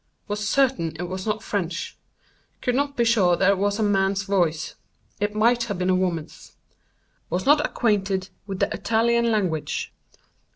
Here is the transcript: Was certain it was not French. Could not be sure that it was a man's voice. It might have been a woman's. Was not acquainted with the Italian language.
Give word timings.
Was 0.27 0.49
certain 0.49 0.95
it 0.95 1.03
was 1.03 1.27
not 1.27 1.43
French. 1.43 1.95
Could 2.63 2.73
not 2.73 2.97
be 2.97 3.03
sure 3.05 3.35
that 3.35 3.51
it 3.51 3.57
was 3.59 3.77
a 3.77 3.83
man's 3.83 4.23
voice. 4.23 4.73
It 5.19 5.35
might 5.35 5.65
have 5.65 5.77
been 5.77 5.91
a 5.91 5.95
woman's. 5.95 6.53
Was 7.29 7.45
not 7.45 7.63
acquainted 7.63 8.29
with 8.47 8.57
the 8.61 8.73
Italian 8.73 9.31
language. 9.31 9.93